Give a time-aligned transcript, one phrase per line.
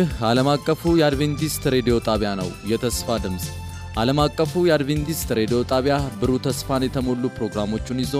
[0.00, 3.46] ይህ ዓለም አቀፉ የአድቬንቲስት ሬዲዮ ጣቢያ ነው። የተስፋ ድምፅ
[4.00, 8.14] ዓለም አቀፉ የአድቬንቲስት ሬዲዮ ጣቢያ ብሩህ ተስፋን የተሞሉ ፕሮግራሞቹን ይዞ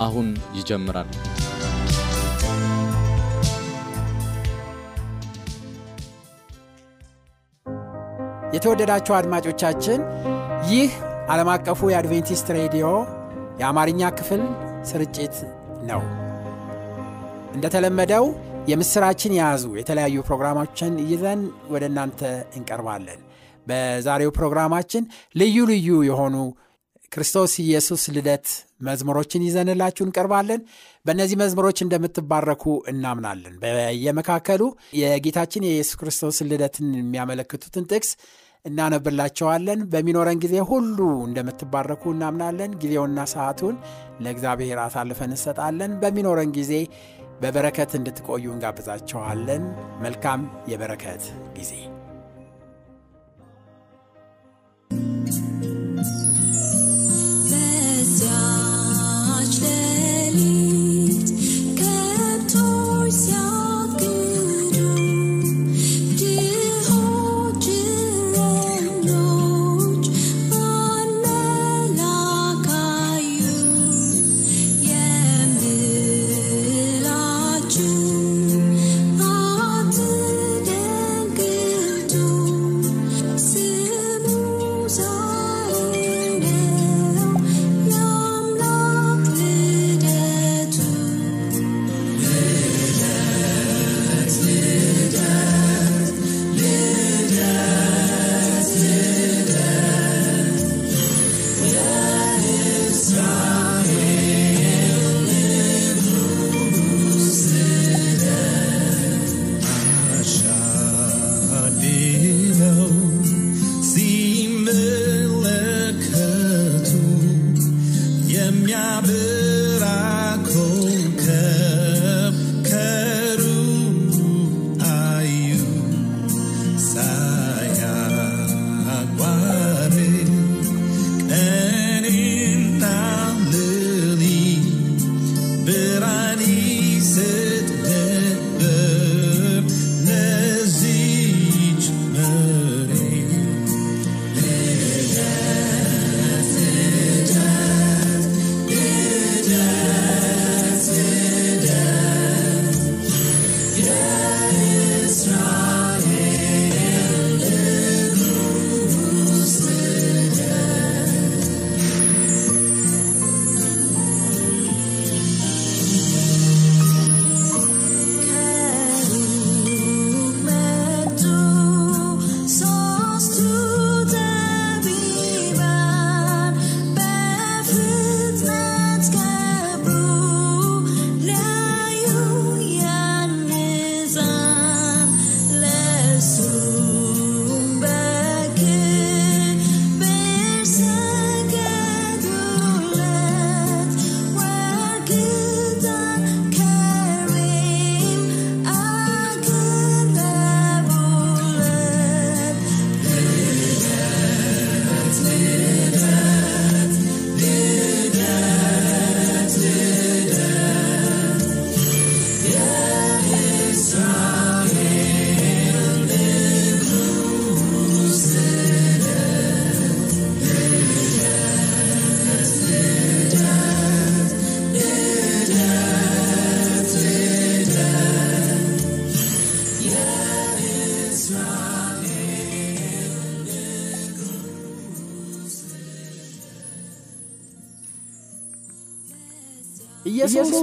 [0.00, 0.26] አሁን
[0.56, 1.10] ይጀምራል።
[8.56, 10.00] የተወደዳችሁ አድማጮቻችን
[10.72, 10.90] ይህ
[11.28, 12.86] ዓለም አቀፉ የአድቬንቲስት ሬዲዮ
[13.62, 14.42] የአማርኛ ክፍል
[14.90, 15.36] ስርጭት
[15.90, 16.02] ነው።
[17.54, 18.26] እንደተለመደው
[18.70, 21.40] የምስራችን የያዙ የተለያዩ ፕሮግራሞችን ይዘን
[21.72, 22.20] ወደ እናንተ
[22.58, 23.20] እንቀርባለን።
[23.66, 26.36] በዛሬው ፕሮግራማችን ልዩ ልዩ የሆኑ
[27.12, 28.46] ክርስቶስ ኢየሱስ ልደት
[28.80, 30.60] መዝሙሮችን ይዘንላችሁ እንቀርባለን።
[31.06, 34.62] በእነዚህ መዝሙሮች እንደምትባረኩ እናምናለን። በየመካከሉ
[35.00, 38.12] የጌታችን የኢየሱስ ክርስቶስ ልደትን የሚያመለክቱትን ጥቅስ
[38.64, 43.76] እናነብላቸዋለን። በሚኖረን ጊዜ ሁሉ እንደምትባረኩ እናምናለን። ጊዜውና ሰዓቱን
[44.24, 46.72] ለእግዚአብሔር አሳልፈን እንሰጣለን። በሚኖረን ጊዜ
[47.42, 49.62] በበረከት እንድትቆዩ እንጋብዛቸዋለን።
[50.02, 50.40] መልካም
[50.72, 51.22] የበረከት
[51.58, 51.72] ጊዜ
[58.22, 59.56] በዚያች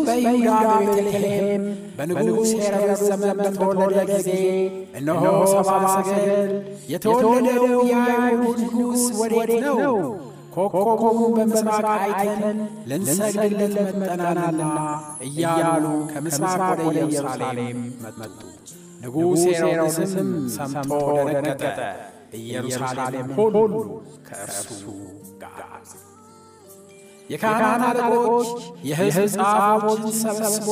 [0.07, 1.63] በይሁዳ በቤተልሔም
[1.98, 4.30] በንጉሥ ሄሮድስ ዘመን በተወለደ ጊዜ
[5.00, 5.24] እነሆ
[5.54, 6.51] ሰብአ ሰገል
[6.94, 9.95] የተወለደው የአይሁድ ንጉሥ ወዴት ነው?
[10.56, 12.59] ኮከቡን በምሥራቅ አይተን
[12.89, 14.63] ልንሰግድለት መጥተናልና
[15.27, 18.39] እያሉ ከምሥራቅ ወደ ኢየሩሳሌም መጡ።
[19.04, 20.92] ንጉሥ ሄሮድስም ሰምቶ
[21.27, 21.80] ደነገጠ።
[22.39, 23.56] ኢየሩሳሌም ሁሉ
[24.27, 24.80] ከእርሱ
[25.42, 25.62] ጋር
[27.29, 28.50] የካህናት አለቆች
[28.89, 30.68] የሕዝብ ጻፎችን ሰብስቦ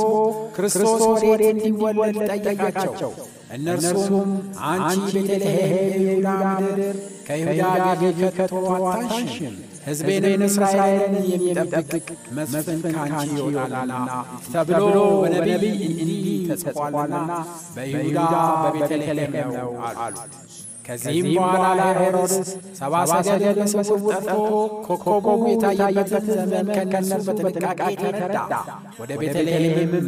[0.55, 3.11] ክርስቶስ ወዴት እንዲወለድ ጠየቃቸው።
[3.55, 4.29] እነርሱም
[4.69, 6.27] አንቺ ቤተልሔም የይሁዳ
[6.61, 6.95] ምድር
[7.27, 7.63] ከይሁዳ
[8.01, 9.55] ገዥ ከቶ አታንሽም፣
[9.85, 12.07] ሕዝቤን እስራኤልን የሚጠብቅ
[12.37, 14.09] መስፍን ካንቺ ይወጣልና
[14.53, 14.93] ተብሎ
[15.23, 17.31] በነቢይ እንዲህ ተጽፏልና
[17.75, 18.21] በይሁዳ
[18.63, 20.44] በቤተልሔም ነው አሉት።
[20.85, 22.49] ከዚህም በኋላ ሄሮድስ
[22.79, 22.93] ሰባ
[23.27, 24.51] ሰገል በስውር ጠርቶ
[24.87, 28.51] ኮከቡ የታየበትን ዘመን ከእነርሱ በጥንቃቄ ተረዳ።
[28.99, 30.07] ወደ ቤተልሔምም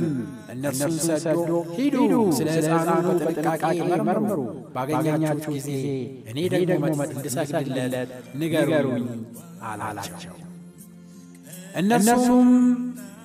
[0.53, 1.37] እነርሱን ሰዶ
[1.77, 1.95] ሂዱ፣
[2.37, 2.89] ስለ ሕፃኑ
[3.21, 3.63] በጥንቃቄ
[4.01, 4.39] መርምሩ፣
[4.75, 5.69] ባገኛችሁ ጊዜ
[6.31, 6.37] እኔ
[6.71, 9.07] ደግሞ እንድሰግድለት ንገሩኝ
[9.71, 10.35] አላቸው።
[11.79, 12.49] እነርሱም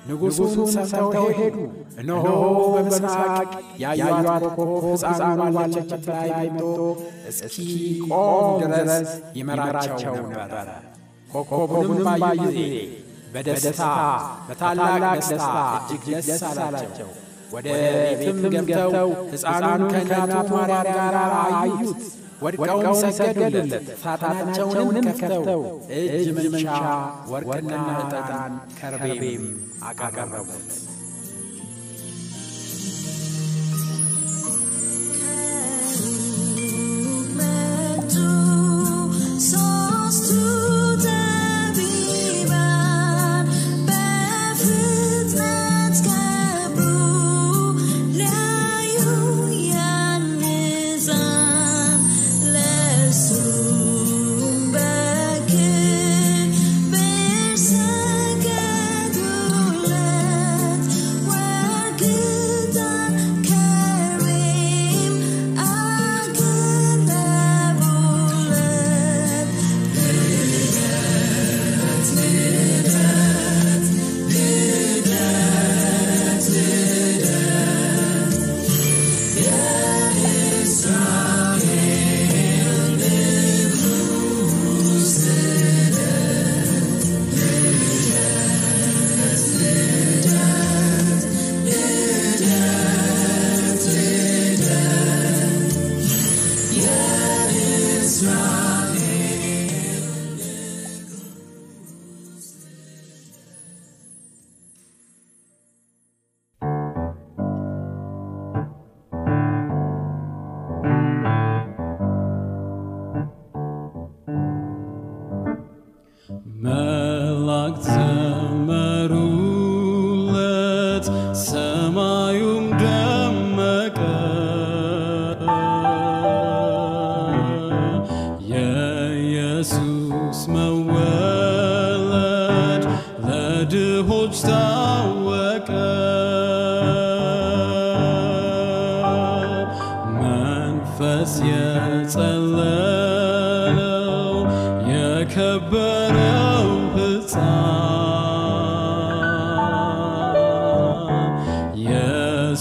[0.05, 0.51] ንጉሡን
[0.85, 1.57] ሰምተው ሄዱ።
[1.99, 2.23] እነሆ
[2.73, 3.49] በምስራቅ
[3.83, 4.71] ያዩአት ኮከብ
[5.03, 6.79] ሕፃኑ ባለችበት ላይ መጥቶ
[7.29, 10.67] እስኪቆም ድረስ ይመራቸው ነበረ።
[11.33, 12.59] ኮከቡንም ባዩ ጊዜ
[13.33, 13.83] በደስታ
[14.47, 15.45] በታላቅ ደስታ
[15.85, 17.09] እጅግ ደስ አላቸው።
[17.53, 17.67] ወደ
[18.11, 21.15] ቤትም ገብተው ሕፃኑን ከእናቱ ማርያም ጋር
[21.55, 22.03] አዩት።
[22.45, 23.73] ወድቀውም ሰገዱለት።
[24.03, 25.61] ሳጥናቸውንም ከፍተው
[25.99, 26.65] እጅ መንሻ
[27.31, 29.45] ወርቅና ዕጣን ከርቤም
[29.83, 30.71] አቀረቡት።
[37.37, 38.13] መጡ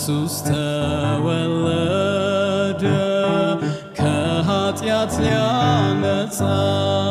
[0.04, 1.64] ኢየሱስ ተወለደ
[3.98, 7.01] ከኃጢአት ሊያነጻን።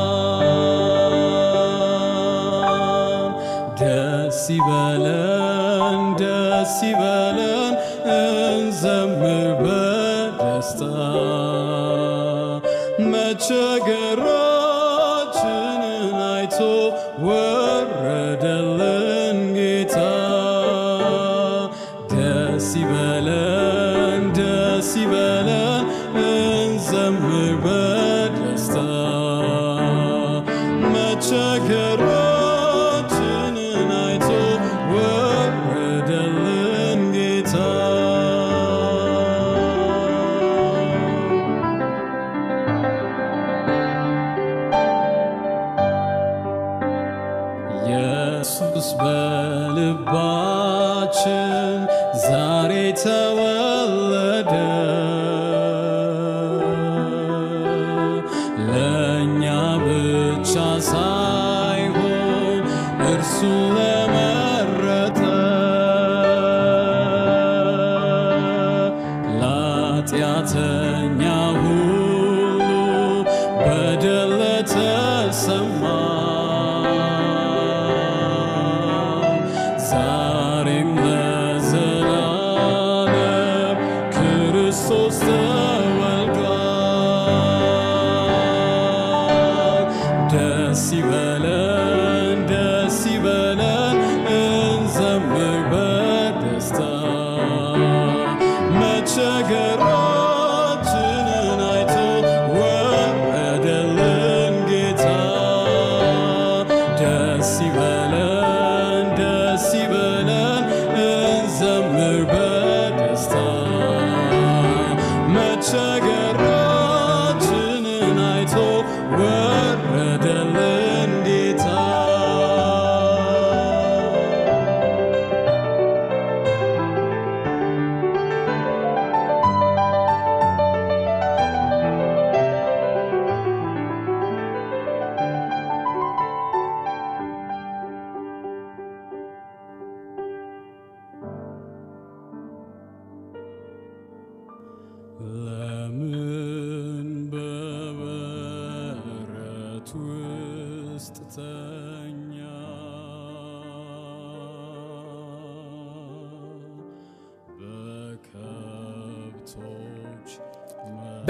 [48.91, 50.60] ኢየሱስ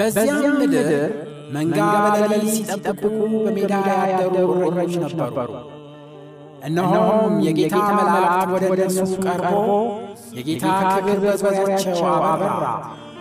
[0.04, 0.88] በዚያም ምድር
[1.54, 1.78] መንጋ
[2.14, 3.02] በሌሊት ሲጠብቁ
[3.44, 3.72] በሜዳ
[4.12, 4.36] ያደሩ
[4.68, 5.50] እረኞች ነበሩ።
[6.68, 9.54] እነሆም የጌታ መልአክ ወደ እነርሱ ቀርቦ
[10.36, 10.66] የጌታ
[10.96, 12.64] ክብር በዙሪያቸው አበራ፣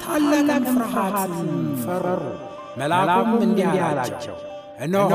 [0.03, 1.49] ታላቅም ፍርሃትም
[1.83, 2.05] ፈሩ።
[2.79, 4.37] መልአኩም እንዲህ አላቸው፣
[4.85, 5.11] እነሆ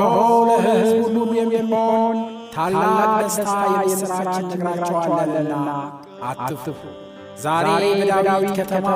[0.49, 2.17] ለሕዝብ ሁሉ የሚሆን
[2.55, 3.49] ታላቅ ደስታ
[3.85, 5.71] የምሥራች እነግራችኋለሁና
[6.29, 6.77] አትፍሩ።
[7.43, 7.67] ዛሬ
[8.11, 8.91] በዳዊት ከተማ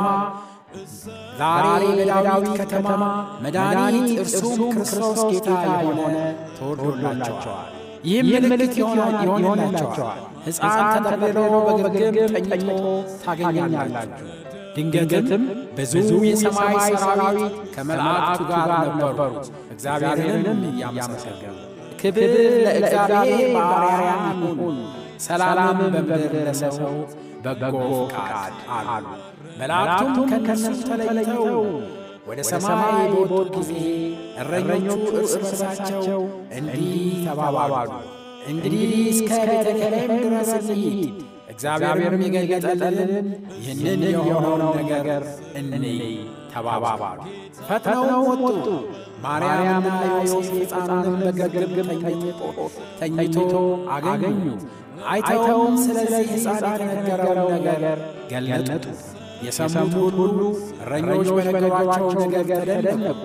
[1.38, 1.66] ዛሬ
[1.98, 3.02] በዳዊት ከተማ
[3.44, 5.48] መድኃኒት እርሱም ክርስቶስ ጌታ
[5.80, 6.16] የሆነ
[6.58, 7.70] ተወልዶላቸዋል።
[8.04, 12.84] ይህም ምልክት ይሆንላቸዋል። ሕፃን ተጠቅልሎ በግርግም ተኝቶ
[13.24, 14.28] ታገኛላችሁ።
[14.76, 15.42] ድንገትም
[15.76, 15.92] ብዙ
[16.26, 19.32] የሰማይ ሰራዊት ከመላእክቱ ጋር ነበሩ፣
[19.74, 21.56] እግዚአብሔርንም እያመሰገኑ
[22.00, 22.32] ክብር
[22.66, 24.78] ለእግዚአብሔር በአርያም ይሁን፣
[25.26, 26.94] ሰላምም በምድር ለሰው
[27.44, 27.76] በጎ
[28.12, 28.54] ፈቃድ
[28.88, 29.06] አሉ።
[29.60, 31.46] መላእክቱም ከእነርሱ ተለይተው
[32.28, 32.82] ወደ ሰማይ
[33.12, 33.72] በወጡ ጊዜ
[34.40, 36.22] እረኞቹ እርስ በርሳቸው
[36.58, 36.92] እንዲህ
[37.26, 37.90] ተባባሉ፣
[38.46, 38.82] እንግዲህ
[39.12, 41.16] እስከ ቤተልሔም ድረስ እንሂድ፣
[41.52, 43.26] እግዚአብሔርም የገለጠልን
[43.58, 45.24] ይህንን የሆነውን ነገር
[45.60, 45.98] እንይ
[46.52, 47.18] ተባባሉ።
[47.68, 48.04] ፈጥነው
[48.44, 48.66] ወጡ።
[49.24, 51.88] ማርያምና ዮሴፍ ሕፃኑንም በግርግም
[53.00, 53.42] ተኝቶ
[53.96, 54.38] አገኙ።
[55.08, 57.98] አይተውም ስለዚህ ሕፃን የተነገረውን ነገር
[58.32, 58.84] ገለጡ።
[59.44, 60.40] የሰሙት ሁሉ
[60.82, 63.20] እረኞች በነገሯቸው ነገር ተደነቁ።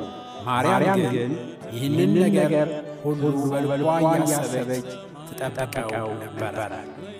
[0.47, 1.31] ማርያም ግን
[1.75, 2.67] ይህንን ነገር
[3.03, 4.87] ሁሉ በልቧ እያሰበች
[5.31, 6.57] ትጠብቀው ነበረ።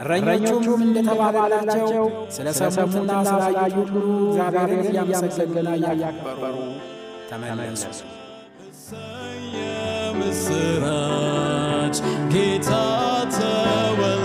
[0.02, 3.96] እረኞቹም እንደተባባላቸው ስለ ሰሙና ስላዩት ሁሉ
[4.28, 6.56] እግዚአብሔርን እያመሰገኑና እያከበሩ
[7.30, 7.84] ተመለሱ።
[10.68, 11.98] የምስራች
[12.34, 12.70] ጌታ
[13.36, 14.25] ተወለደ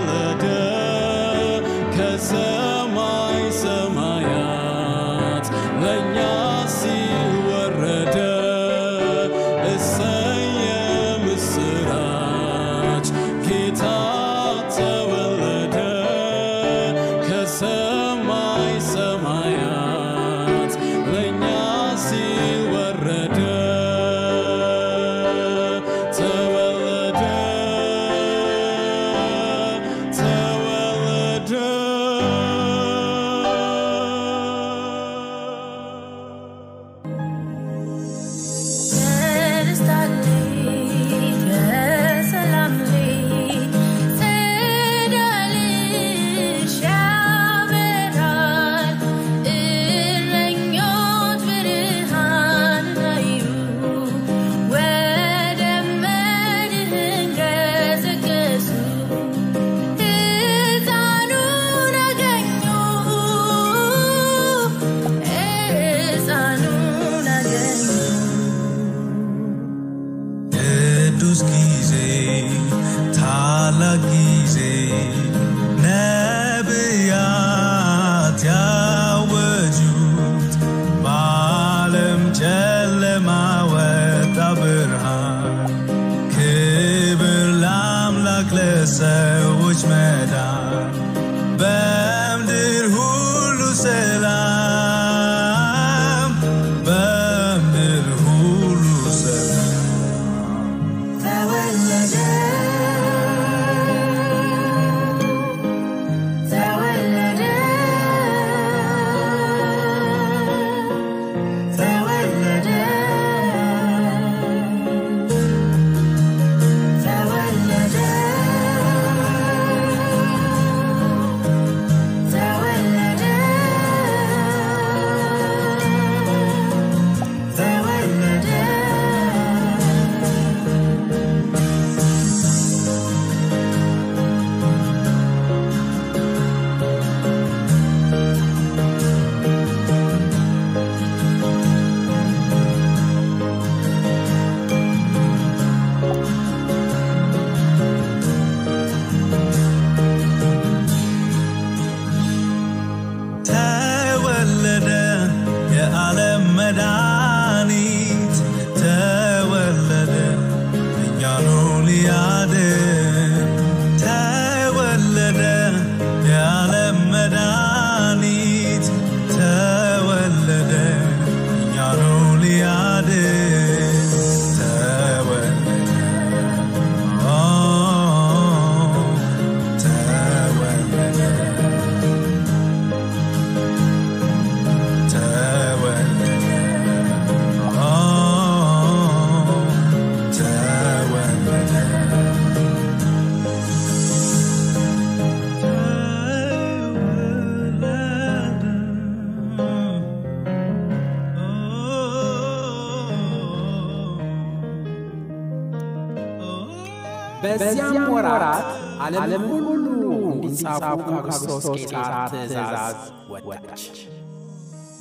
[207.43, 208.67] በዚያም ወራት
[209.03, 209.85] ዓለምን ሁሉ
[210.33, 212.97] እንዲጻፉ ከክርስቶስ ቄሳር ትእዛዝ
[213.45, 213.83] ወጣች።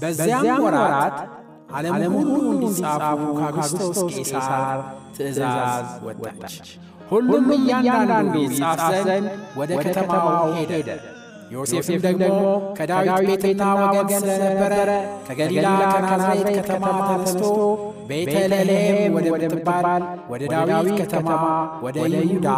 [0.02, 1.16] በዚያም ወራት
[1.76, 3.02] ዓለምን ሁሉ እንዲጻፉ
[3.40, 4.78] ከክርስቶስ ቄሳር
[5.16, 6.56] ትእዛዝ ወጣች።
[7.11, 9.28] ሁሉም እያንዳንዱ ይጻፍ ዘንድ
[9.61, 10.90] ወደ ከተማው ሄደ።
[11.54, 12.32] ዮሴፍም ደግሞ
[12.76, 14.90] ከዳዊት ቤትና ወገን ስለነበረ
[15.28, 17.42] ከገሊላ ከናዝሬት ከተማ ተነስቶ
[18.11, 20.02] ቤተልሔም ወደምትባል
[20.33, 21.29] ወደ ዳዊት ከተማ
[21.85, 22.49] ወደ ይሁዳ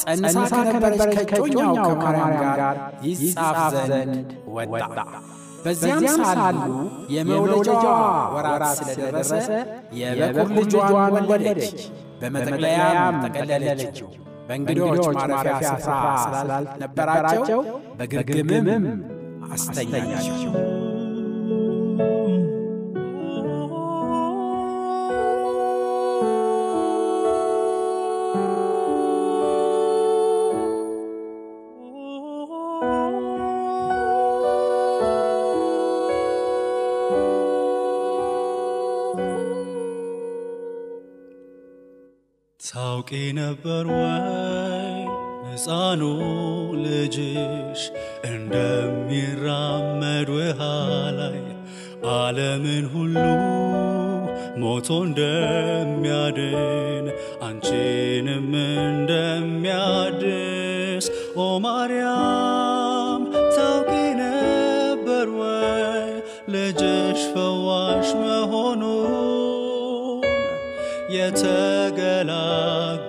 [0.00, 4.82] ጸንሳ ከነበረች ከጮኛው ከማርያም ጋር ይጻፍ ዘንድ ወጣ።
[5.64, 6.58] በዚያም ሳሉ
[7.12, 7.84] የመውለጃዋ
[8.34, 9.32] ወራት ስለደረሰ
[10.00, 10.92] የበኩር ልጇን
[11.30, 11.80] ወለደች።
[12.20, 14.10] በመጠቅለያም ጠቀለለችው።
[14.48, 17.60] በእንግዶች ማረፊያ ስፍራ ስላልነበራቸው
[17.98, 18.84] በግርግምም
[19.54, 20.34] አስተኛቸው።
[43.06, 45.00] ታውቂ ነበር ወይ?
[45.46, 46.02] ሕፃኑ
[46.84, 47.80] ልጅሽ
[48.28, 50.60] እንደሚራመድ ውሃ
[51.18, 51.36] ላይ
[52.14, 53.16] ዓለምን ሁሉ
[54.62, 57.06] ሞቶ እንደሚያድን
[57.46, 58.13] አንቺንም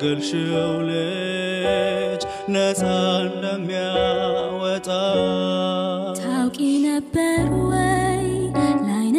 [0.06, 2.22] የተገላገልሽው ልጅ
[2.54, 2.82] ነፃ
[3.26, 4.88] እንደሚያወጣ።
[6.20, 7.40] ታውቂ ነበር
[7.70, 9.18] ወይ ለዓይነ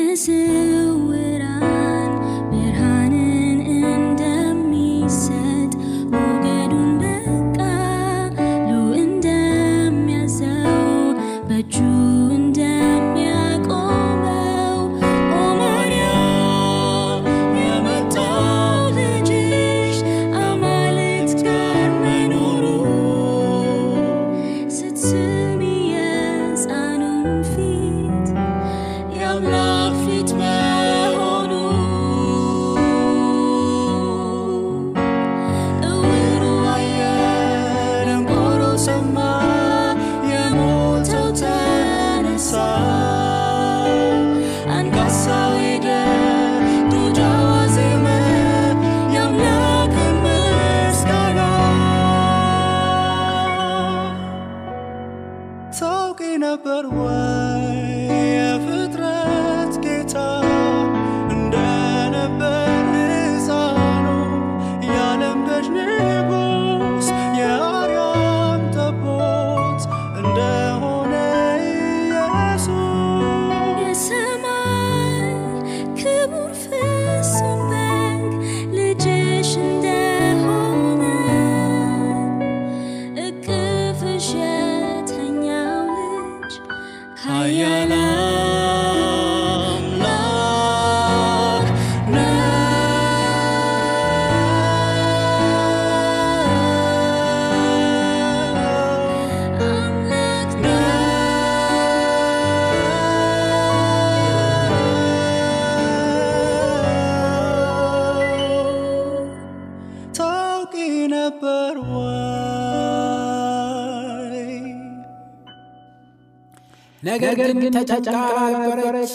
[117.07, 118.14] ነገር ግን ተጨንቃ
[118.57, 119.14] ነበረች።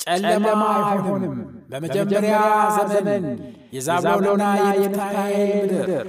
[0.00, 1.34] ጨለማ አይሆንም።
[1.70, 2.36] በመጀመሪያ
[2.90, 3.24] ዘመን
[3.76, 4.44] የዛብሎንና
[4.76, 6.08] የንፍታሌም ምድር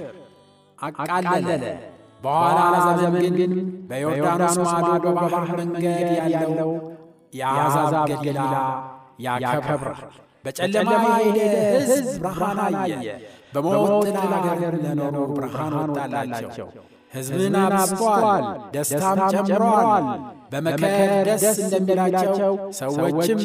[0.78, 1.64] አቃለለ።
[2.22, 2.60] በኋላ
[3.00, 3.52] ዘመን ግን
[3.90, 5.98] በዮርዳኖስ ማዶ በባሕር መንገድ
[6.34, 6.70] ያለው
[7.32, 8.54] የአሕዛብ ገሊላ
[9.26, 10.00] ያከብራል።
[10.44, 11.38] በጨለማ የሄደ
[11.90, 12.94] ሕዝብ ብርሃን አየ።
[13.54, 16.68] በሞት ጥላ አገር ለኖሩ ብርሃን ወጣላቸው።
[17.14, 20.06] ሕዝብን አብዝቷል፣ ደስታም ጨምረዋል።
[20.52, 23.40] በመከር ደስ እንደሚላቸው ሰዎችም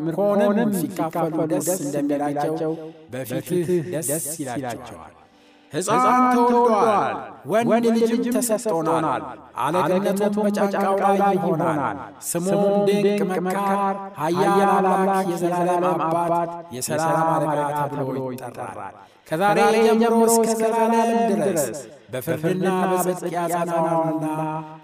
[0.00, 2.74] ምርኮንም ሲካፈሉ ደስ እንደሚላቸው
[3.14, 3.70] በፊትህ
[4.08, 5.14] ደስ ይላቸዋል።
[5.72, 6.04] ሕፃን
[6.34, 7.16] ተወልዷል፣
[7.66, 9.22] ወንድ ልጅም ተሰጥቶናል።
[9.64, 11.96] አለቅነቱም በጫንቃው ላይ ይሆናል።
[12.28, 13.78] ስሙም ድንቅ መካር፣
[14.20, 16.32] ኃያል አምላክ፣ የዘላለም አባት፣
[16.76, 17.60] የሰላም አለቃ
[17.92, 18.94] ተብሎ ይጠራል።
[19.26, 19.58] ከዛሬ
[20.00, 21.64] ጀምሮ እስከ ዘላለም ድረስ
[22.12, 24.24] በፍርድና በጽድቅ ያጸናዋልና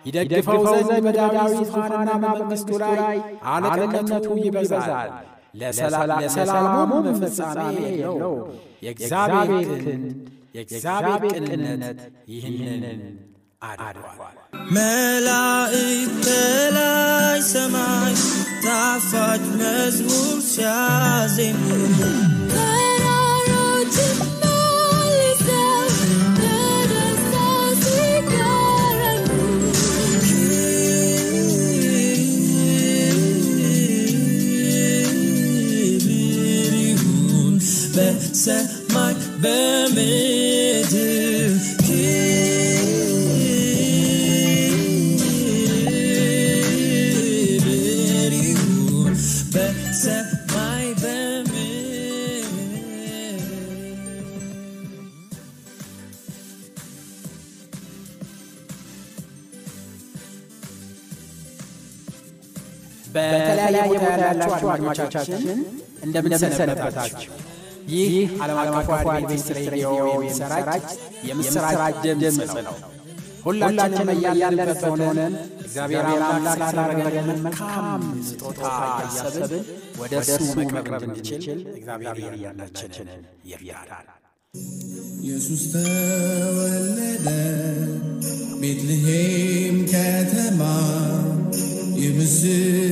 [0.08, 3.16] ይደግፈው ዘንድ በዳዊት ዙፋንና በመንግሥቱ ላይ
[3.54, 5.10] አለቅነቱ ይበዛል።
[6.22, 8.34] ለሰላሙም ፍጻሜ የለው።
[8.84, 9.50] የእግዚአብሔር
[9.84, 10.06] ክንድ
[10.56, 12.84] የእግዚአብሔር ቅንነት ይህንን
[13.62, 14.36] አድርጓል።
[14.76, 16.26] መላእክት
[16.76, 18.14] ላይ ሰማይ
[18.64, 21.60] ጣፋጭ መዝሙር ሲያዜሙ
[22.52, 24.16] ተራሮችን
[39.42, 40.92] በምድር
[47.76, 49.12] ክብር
[49.54, 50.86] በሰማይ
[63.14, 65.44] በተለያየ ቦታ ያላችሁ አድማጮቻችን
[66.02, 67.30] እንደምንሰነበታችሁ።
[67.88, 70.86] ይህ ዓለም አቀፉ አድቬንቲስት ሬዲዮ የሚሰራጭ
[71.28, 72.76] የምስራች ድምፅ ነው።
[73.46, 75.34] ሁላችንም እያለንበት ሆነን
[75.66, 78.62] እግዚአብሔር አምላክ ስላደረገልን መልካም ስጦታ
[79.02, 79.64] እያሰብን
[80.00, 80.38] ወደ እርሱ
[80.70, 83.20] መቅረብ እንድችል እግዚአብሔር እያንዳንዳችንን
[83.50, 84.08] ይርዳል።
[85.22, 87.28] ኢየሱስ ተወለደ
[88.60, 90.60] ቤትልሔም ከተማ
[91.96, 92.85] የምስራች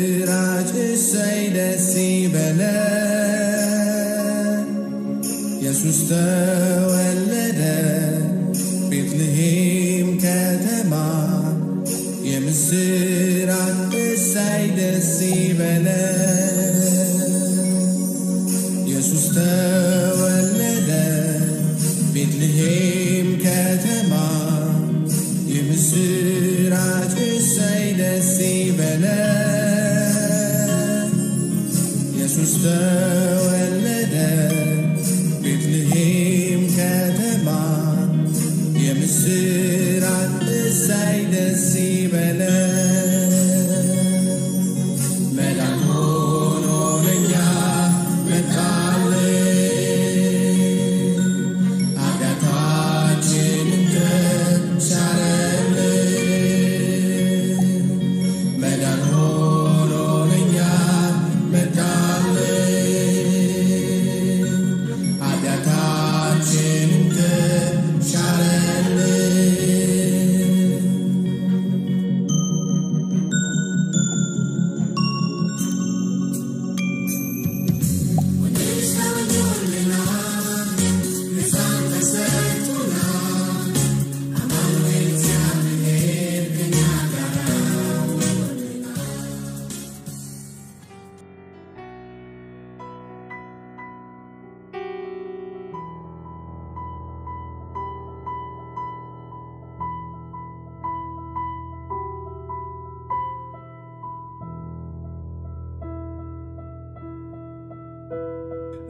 [5.84, 7.62] ኢየሱስ ተወለደ
[8.90, 10.92] ቤትልሔም ከተማ
[12.28, 16.13] የምስራች እሰይ ደስ ይበለን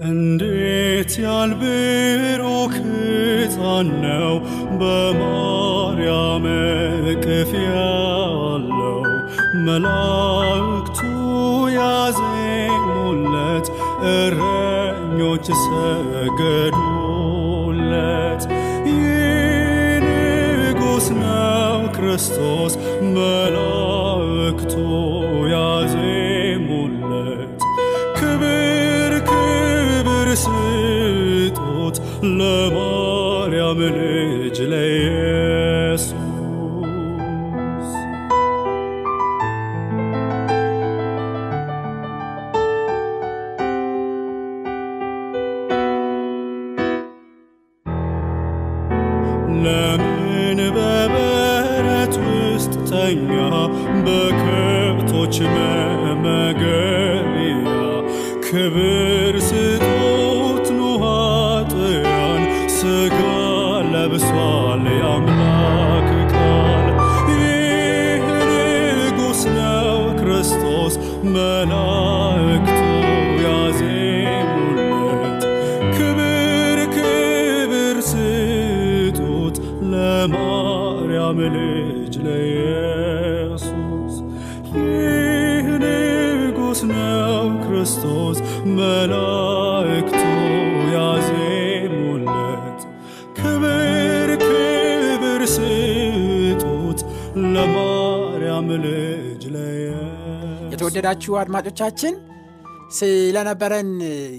[0.02, 4.32] እንዴት ያልብሩክ ሕፃን ነው!
[4.80, 6.44] በማርያም
[7.12, 8.98] እቅፍ ያለው
[9.66, 10.98] መላእክቱ
[11.76, 13.66] ያዜሙለት
[14.14, 16.82] እረኞች ሰገዱለት።
[18.90, 22.72] ይህ ንጉሥ ነው ክርስቶስ!
[23.16, 24.74] መላእክቱ
[25.54, 26.03] ያዜሙለት
[32.23, 36.05] ስጡት ለማርያም ልጅ ለኢየሱስ
[49.63, 53.29] ለምን በበረት ውስጥ ተኛ
[54.05, 56.75] በከብቶች መመገቢያ
[58.45, 59.72] ክብር ስጦት
[88.74, 90.20] መላእክቱ
[93.38, 97.00] ክብር ክብር ስጡት
[97.54, 102.14] ለማርያም ልጅ ለኢየሱስ የተወደዳችሁ አድማጮቻችን
[102.90, 103.90] ስለነበረን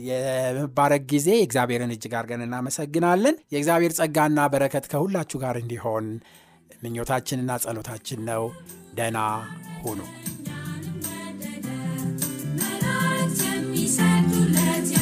[0.10, 6.08] የመባረክ ጊዜ እግዚአብሔርን እጅግ አድርገን እናመሰግናለን። የእግዚአብሔር ጸጋና በረከት ከሁላችሁ ጋር እንዲሆን
[6.84, 8.44] ምኞታችንና ጸሎታችን ነው።
[8.94, 9.20] ደህና
[9.84, 10.00] ሁኑ።
[13.88, 14.95] Sadhulaji.